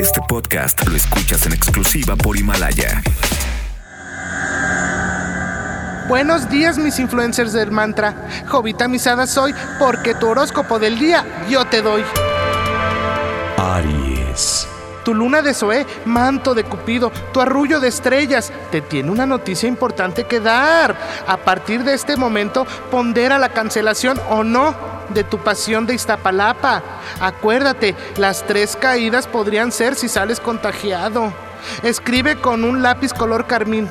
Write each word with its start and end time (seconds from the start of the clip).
Este 0.00 0.20
podcast 0.28 0.84
lo 0.88 0.96
escuchas 0.96 1.46
en 1.46 1.52
exclusiva 1.52 2.16
por 2.16 2.36
Himalaya. 2.36 3.02
Buenos 6.08 6.50
días 6.50 6.76
mis 6.76 6.98
influencers 6.98 7.52
del 7.52 7.70
mantra. 7.70 8.28
Jovita 8.48 8.88
misada 8.88 9.28
soy 9.28 9.54
porque 9.78 10.14
tu 10.14 10.28
horóscopo 10.28 10.80
del 10.80 10.98
día 10.98 11.24
yo 11.48 11.64
te 11.66 11.82
doy. 11.82 12.02
Aries. 13.58 14.66
Tu 15.04 15.14
luna 15.14 15.40
de 15.40 15.54
Zoé, 15.54 15.86
manto 16.04 16.54
de 16.54 16.64
Cupido, 16.64 17.12
tu 17.32 17.40
arrullo 17.40 17.78
de 17.78 17.88
estrellas, 17.88 18.52
te 18.72 18.80
tiene 18.80 19.10
una 19.10 19.24
noticia 19.24 19.68
importante 19.68 20.24
que 20.24 20.40
dar. 20.40 20.96
A 21.26 21.36
partir 21.36 21.84
de 21.84 21.94
este 21.94 22.16
momento, 22.16 22.66
pondera 22.90 23.38
la 23.38 23.50
cancelación 23.50 24.20
o 24.28 24.42
no 24.42 24.99
de 25.14 25.24
tu 25.24 25.38
pasión 25.38 25.86
de 25.86 25.94
Iztapalapa. 25.94 26.82
Acuérdate, 27.20 27.94
las 28.16 28.46
tres 28.46 28.76
caídas 28.76 29.26
podrían 29.26 29.72
ser 29.72 29.94
si 29.94 30.08
sales 30.08 30.40
contagiado. 30.40 31.32
Escribe 31.82 32.36
con 32.36 32.64
un 32.64 32.82
lápiz 32.82 33.12
color 33.12 33.46
carmín. 33.46 33.88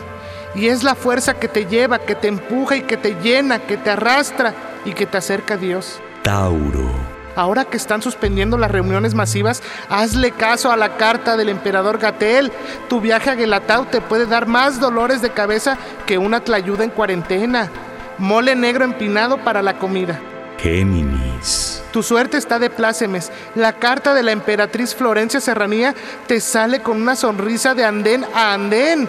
Y 0.55 0.67
es 0.67 0.83
la 0.83 0.95
fuerza 0.95 1.35
que 1.35 1.47
te 1.47 1.65
lleva, 1.65 1.99
que 1.99 2.15
te 2.15 2.27
empuja 2.27 2.75
y 2.75 2.81
que 2.81 2.97
te 2.97 3.15
llena, 3.21 3.59
que 3.59 3.77
te 3.77 3.91
arrastra 3.91 4.53
y 4.83 4.93
que 4.93 5.05
te 5.05 5.17
acerca 5.17 5.53
a 5.53 5.57
Dios. 5.57 5.99
Tauro. 6.23 6.89
Ahora 7.35 7.63
que 7.63 7.77
están 7.77 8.01
suspendiendo 8.01 8.57
las 8.57 8.71
reuniones 8.71 9.13
masivas, 9.13 9.63
hazle 9.89 10.31
caso 10.31 10.71
a 10.71 10.75
la 10.75 10.97
carta 10.97 11.37
del 11.37 11.49
emperador 11.49 11.99
Gatel. 11.99 12.51
Tu 12.89 12.99
viaje 12.99 13.29
a 13.29 13.35
Guelatao 13.35 13.85
te 13.85 14.01
puede 14.01 14.25
dar 14.25 14.47
más 14.47 14.79
dolores 14.79 15.21
de 15.21 15.29
cabeza 15.29 15.77
que 16.05 16.17
una 16.17 16.41
tlayuda 16.41 16.83
en 16.83 16.89
cuarentena. 16.89 17.69
Mole 18.17 18.55
negro 18.55 18.83
empinado 18.83 19.37
para 19.37 19.61
la 19.61 19.77
comida. 19.77 20.19
Géminis. 20.61 21.81
Tu 21.91 22.03
suerte 22.03 22.37
está 22.37 22.59
de 22.59 22.69
plácemes. 22.69 23.31
La 23.55 23.73
carta 23.73 24.13
de 24.13 24.23
la 24.23 24.31
emperatriz 24.31 24.93
Florencia 24.93 25.39
Serranía 25.39 25.95
te 26.27 26.39
sale 26.39 26.81
con 26.81 27.01
una 27.01 27.15
sonrisa 27.15 27.73
de 27.73 27.85
andén 27.85 28.25
a 28.33 28.53
andén. 28.53 29.07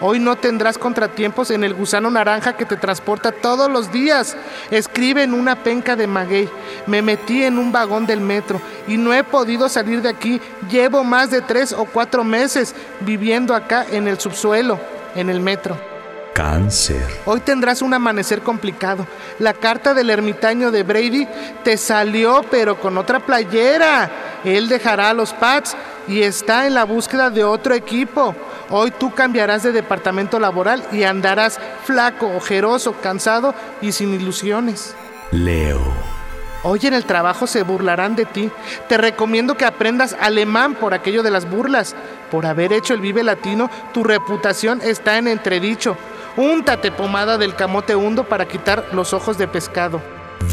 Hoy 0.00 0.18
no 0.18 0.36
tendrás 0.36 0.78
contratiempos 0.78 1.50
en 1.50 1.62
el 1.62 1.74
gusano 1.74 2.10
naranja 2.10 2.56
que 2.56 2.64
te 2.64 2.76
transporta 2.76 3.30
todos 3.30 3.70
los 3.70 3.92
días. 3.92 4.36
Escribe 4.70 5.22
en 5.22 5.34
una 5.34 5.62
penca 5.62 5.94
de 5.94 6.06
maguey. 6.06 6.48
Me 6.86 7.02
metí 7.02 7.44
en 7.44 7.58
un 7.58 7.70
vagón 7.70 8.06
del 8.06 8.20
metro 8.20 8.60
y 8.88 8.96
no 8.96 9.12
he 9.14 9.22
podido 9.22 9.68
salir 9.68 10.02
de 10.02 10.08
aquí. 10.08 10.40
Llevo 10.70 11.04
más 11.04 11.30
de 11.30 11.40
tres 11.40 11.72
o 11.72 11.84
cuatro 11.84 12.24
meses 12.24 12.74
viviendo 13.00 13.54
acá 13.54 13.86
en 13.90 14.08
el 14.08 14.18
subsuelo, 14.18 14.80
en 15.14 15.30
el 15.30 15.40
metro. 15.40 15.91
Cáncer. 16.32 17.06
Hoy 17.26 17.40
tendrás 17.40 17.82
un 17.82 17.94
amanecer 17.94 18.42
complicado. 18.42 19.06
La 19.38 19.54
carta 19.54 19.94
del 19.94 20.10
ermitaño 20.10 20.70
de 20.70 20.82
Brady 20.82 21.28
te 21.62 21.76
salió, 21.76 22.42
pero 22.50 22.80
con 22.80 22.96
otra 22.98 23.20
playera. 23.20 24.10
Él 24.44 24.68
dejará 24.68 25.10
a 25.10 25.14
los 25.14 25.32
Pats 25.32 25.76
y 26.08 26.22
está 26.22 26.66
en 26.66 26.74
la 26.74 26.84
búsqueda 26.84 27.30
de 27.30 27.44
otro 27.44 27.74
equipo. 27.74 28.34
Hoy 28.70 28.90
tú 28.90 29.14
cambiarás 29.14 29.62
de 29.62 29.72
departamento 29.72 30.40
laboral 30.40 30.82
y 30.92 31.04
andarás 31.04 31.60
flaco, 31.84 32.28
ojeroso, 32.34 32.94
cansado 33.02 33.54
y 33.80 33.92
sin 33.92 34.14
ilusiones. 34.14 34.94
Leo. 35.30 35.80
Hoy 36.64 36.78
en 36.84 36.94
el 36.94 37.04
trabajo 37.04 37.48
se 37.48 37.64
burlarán 37.64 38.14
de 38.14 38.24
ti. 38.24 38.50
Te 38.88 38.96
recomiendo 38.96 39.56
que 39.56 39.64
aprendas 39.64 40.16
alemán 40.20 40.74
por 40.76 40.94
aquello 40.94 41.24
de 41.24 41.30
las 41.32 41.50
burlas. 41.50 41.96
Por 42.30 42.46
haber 42.46 42.72
hecho 42.72 42.94
el 42.94 43.00
Vive 43.00 43.24
Latino, 43.24 43.68
tu 43.92 44.04
reputación 44.04 44.80
está 44.80 45.18
en 45.18 45.26
entredicho. 45.26 45.96
Úntate 46.36 46.90
pomada 46.90 47.36
del 47.38 47.54
camote 47.54 47.94
hundo 47.94 48.24
para 48.24 48.48
quitar 48.48 48.86
los 48.92 49.12
ojos 49.12 49.38
de 49.38 49.48
pescado. 49.48 50.00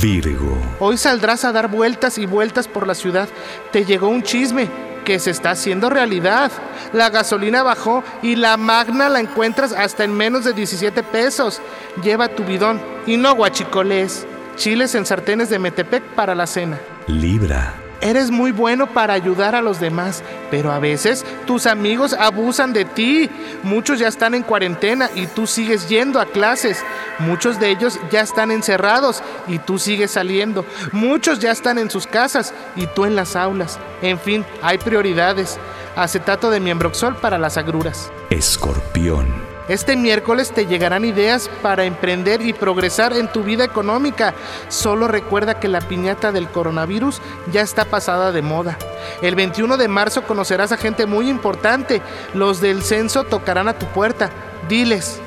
Virgo. 0.01 0.57
Hoy 0.79 0.97
saldrás 0.97 1.45
a 1.45 1.51
dar 1.51 1.69
vueltas 1.69 2.17
y 2.17 2.25
vueltas 2.25 2.67
por 2.67 2.85
la 2.85 2.95
ciudad. 2.95 3.27
Te 3.71 3.85
llegó 3.85 4.07
un 4.07 4.23
chisme 4.23 4.67
que 5.05 5.19
se 5.19 5.31
está 5.31 5.51
haciendo 5.51 5.89
realidad. 5.89 6.51
La 6.93 7.09
gasolina 7.09 7.63
bajó 7.63 8.03
y 8.21 8.35
la 8.35 8.57
magna 8.57 9.09
la 9.09 9.19
encuentras 9.19 9.71
hasta 9.71 10.03
en 10.03 10.13
menos 10.13 10.43
de 10.43 10.53
17 10.53 11.01
pesos. 11.03 11.61
Lleva 12.03 12.27
tu 12.29 12.43
bidón 12.43 12.79
y 13.07 13.17
no 13.17 13.35
guachicoles. 13.35 14.27
Chiles 14.55 14.93
en 14.95 15.05
sartenes 15.05 15.49
de 15.49 15.59
Metepec 15.59 16.03
para 16.15 16.35
la 16.35 16.45
cena. 16.45 16.79
Libra. 17.07 17.88
Eres 18.01 18.31
muy 18.31 18.51
bueno 18.51 18.87
para 18.87 19.13
ayudar 19.13 19.55
a 19.55 19.61
los 19.61 19.79
demás, 19.79 20.23
pero 20.49 20.71
a 20.71 20.79
veces 20.79 21.25
tus 21.45 21.65
amigos 21.65 22.13
abusan 22.13 22.71
de 22.71 22.85
ti. 22.85 23.29
Muchos 23.63 23.99
ya 23.99 24.07
están 24.07 24.33
en 24.33 24.43
cuarentena 24.43 25.09
y 25.15 25.27
tú 25.27 25.47
sigues 25.47 25.89
yendo 25.89 26.21
a 26.21 26.25
clases. 26.25 26.83
Muchos 27.19 27.59
de 27.59 27.69
ellos 27.69 27.99
ya 28.09 28.21
están 28.21 28.51
encerrados 28.51 29.21
y 29.47 29.59
tú 29.59 29.79
sigues 29.79 30.11
saliendo. 30.11 30.65
Muchos 30.93 31.39
ya 31.39 31.51
están 31.51 31.77
en 31.77 31.89
sus 31.89 32.07
casas 32.07 32.53
y 32.75 32.87
tú 32.87 33.05
en 33.05 33.15
las 33.15 33.35
aulas. 33.35 33.79
En 34.01 34.19
fin, 34.19 34.45
hay 34.61 34.77
prioridades. 34.77 35.59
Acetato 35.95 36.49
de 36.49 36.61
miembroxol 36.61 37.17
para 37.17 37.37
las 37.37 37.57
agruras. 37.57 38.11
Escorpión. 38.29 39.38
Este 39.69 39.95
miércoles 39.95 40.51
te 40.51 40.65
llegarán 40.65 41.05
ideas 41.05 41.47
para 41.61 41.85
emprender 41.85 42.41
y 42.41 42.53
progresar 42.53 43.13
en 43.13 43.31
tu 43.31 43.43
vida 43.43 43.63
económica. 43.63 44.33
Solo 44.67 45.07
recuerda 45.07 45.59
que 45.59 45.67
la 45.67 45.79
piñata 45.79 46.31
del 46.31 46.49
coronavirus 46.49 47.21
ya 47.51 47.61
está 47.61 47.85
pasada 47.85 48.31
de 48.31 48.41
moda. 48.41 48.79
El 49.21 49.35
21 49.35 49.77
de 49.77 49.87
marzo 49.87 50.23
conocerás 50.23 50.71
a 50.71 50.77
gente 50.77 51.05
muy 51.05 51.29
importante. 51.29 52.01
Los 52.33 52.61
del 52.61 52.81
censo 52.81 53.25
tocarán 53.25 53.67
a 53.67 53.77
tu 53.77 53.85
puerta. 53.85 54.31
Diles, 54.67 55.21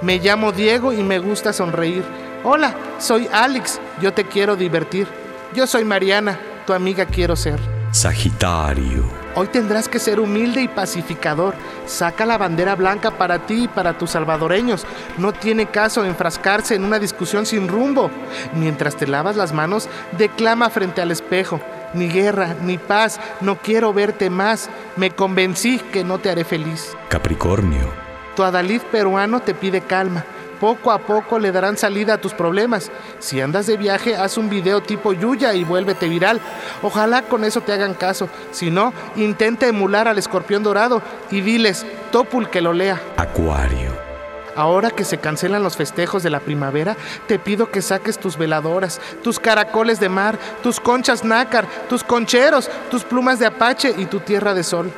me 0.00 0.18
llamo 0.18 0.52
Diego 0.52 0.92
y 0.92 1.02
me 1.02 1.18
gusta 1.18 1.52
sonreír. 1.52 2.04
Hola, 2.44 2.76
soy 3.00 3.28
Alex, 3.32 3.80
yo 4.00 4.12
te 4.12 4.28
quiero 4.28 4.54
divertir. 4.54 5.08
Yo 5.56 5.66
soy 5.66 5.84
Mariana, 5.84 6.38
tu 6.68 6.72
amiga 6.72 7.04
quiero 7.04 7.34
ser. 7.34 7.58
Sagitario. 7.90 9.27
Hoy 9.40 9.46
tendrás 9.46 9.88
que 9.88 10.00
ser 10.00 10.18
humilde 10.18 10.62
y 10.62 10.66
pacificador. 10.66 11.54
Saca 11.86 12.26
la 12.26 12.38
bandera 12.38 12.74
blanca 12.74 13.12
para 13.12 13.46
ti 13.46 13.62
y 13.62 13.68
para 13.68 13.96
tus 13.96 14.10
salvadoreños. 14.10 14.84
No 15.16 15.32
tiene 15.32 15.66
caso 15.66 16.04
enfrascarse 16.04 16.74
en 16.74 16.82
una 16.82 16.98
discusión 16.98 17.46
sin 17.46 17.68
rumbo. 17.68 18.10
Mientras 18.52 18.96
te 18.96 19.06
lavas 19.06 19.36
las 19.36 19.52
manos, 19.52 19.88
declama 20.18 20.70
frente 20.70 21.02
al 21.02 21.12
espejo. 21.12 21.60
Ni 21.94 22.08
guerra, 22.08 22.56
ni 22.64 22.78
paz, 22.78 23.20
no 23.40 23.58
quiero 23.58 23.92
verte 23.92 24.28
más. 24.28 24.70
Me 24.96 25.12
convencí 25.12 25.78
que 25.92 26.02
no 26.02 26.18
te 26.18 26.30
haré 26.30 26.42
feliz. 26.42 26.96
Capricornio. 27.08 27.92
Tu 28.34 28.42
adalid 28.42 28.82
peruano 28.90 29.38
te 29.38 29.54
pide 29.54 29.82
calma. 29.82 30.24
Poco 30.60 30.90
a 30.90 30.98
poco 30.98 31.38
le 31.38 31.52
darán 31.52 31.76
salida 31.76 32.14
a 32.14 32.20
tus 32.20 32.34
problemas. 32.34 32.90
Si 33.18 33.40
andas 33.40 33.66
de 33.66 33.76
viaje, 33.76 34.16
haz 34.16 34.38
un 34.38 34.50
video 34.50 34.82
tipo 34.82 35.12
Yuya 35.12 35.54
y 35.54 35.64
vuélvete 35.64 36.08
viral. 36.08 36.40
Ojalá 36.82 37.22
con 37.22 37.44
eso 37.44 37.60
te 37.60 37.72
hagan 37.72 37.94
caso. 37.94 38.28
Si 38.50 38.70
no, 38.70 38.92
intenta 39.16 39.66
emular 39.66 40.08
al 40.08 40.18
escorpión 40.18 40.62
dorado 40.62 41.02
y 41.30 41.40
diles, 41.40 41.86
Topul 42.10 42.50
que 42.50 42.60
lo 42.60 42.72
lea. 42.72 43.00
Acuario. 43.16 44.08
Ahora 44.56 44.90
que 44.90 45.04
se 45.04 45.18
cancelan 45.18 45.62
los 45.62 45.76
festejos 45.76 46.24
de 46.24 46.30
la 46.30 46.40
primavera, 46.40 46.96
te 47.28 47.38
pido 47.38 47.70
que 47.70 47.80
saques 47.80 48.18
tus 48.18 48.36
veladoras, 48.36 49.00
tus 49.22 49.38
caracoles 49.38 50.00
de 50.00 50.08
mar, 50.08 50.36
tus 50.64 50.80
conchas 50.80 51.22
nácar, 51.22 51.64
tus 51.88 52.02
concheros, 52.02 52.68
tus 52.90 53.04
plumas 53.04 53.38
de 53.38 53.46
apache 53.46 53.94
y 53.96 54.06
tu 54.06 54.18
tierra 54.18 54.54
de 54.54 54.64
sol. 54.64 54.90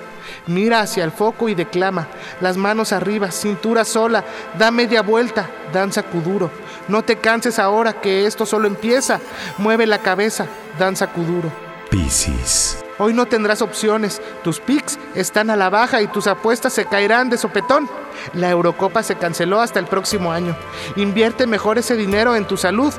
Mira 0.46 0.80
hacia 0.80 1.04
el 1.04 1.12
foco 1.12 1.48
y 1.48 1.54
declama, 1.54 2.08
las 2.40 2.56
manos 2.56 2.92
arriba, 2.92 3.30
cintura 3.30 3.84
sola, 3.84 4.24
da 4.58 4.70
media 4.70 5.02
vuelta, 5.02 5.48
danza 5.72 6.02
kuduro. 6.02 6.50
No 6.88 7.02
te 7.02 7.16
canses 7.16 7.58
ahora 7.58 8.00
que 8.00 8.26
esto 8.26 8.46
solo 8.46 8.66
empieza. 8.66 9.20
Mueve 9.58 9.86
la 9.86 9.98
cabeza, 9.98 10.46
danza 10.78 11.06
kuduro. 11.06 11.50
Piscis. 11.90 12.78
Hoy 12.98 13.14
no 13.14 13.26
tendrás 13.26 13.62
opciones, 13.62 14.20
tus 14.44 14.60
picks 14.60 14.98
están 15.14 15.48
a 15.48 15.56
la 15.56 15.70
baja 15.70 16.02
y 16.02 16.06
tus 16.06 16.26
apuestas 16.26 16.72
se 16.74 16.84
caerán 16.84 17.30
de 17.30 17.38
sopetón. 17.38 17.88
La 18.34 18.50
Eurocopa 18.50 19.02
se 19.02 19.16
canceló 19.16 19.60
hasta 19.60 19.78
el 19.78 19.86
próximo 19.86 20.32
año. 20.32 20.54
Invierte 20.96 21.46
mejor 21.46 21.78
ese 21.78 21.96
dinero 21.96 22.36
en 22.36 22.44
tu 22.44 22.56
salud, 22.56 22.92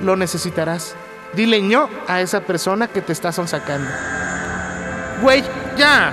lo 0.00 0.14
necesitarás. 0.14 0.94
Dile 1.32 1.60
ño 1.60 1.90
a 2.06 2.20
esa 2.20 2.40
persona 2.40 2.86
que 2.86 3.02
te 3.02 3.12
está 3.12 3.32
sonsacando. 3.32 3.90
Güey, 5.22 5.42
ya, 5.76 6.12